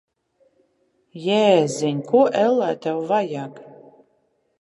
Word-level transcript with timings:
Jēziņ! 1.25 1.99
Ko, 2.13 2.21
ellē, 2.45 2.71
tev 2.87 3.03
vajag? 3.13 3.61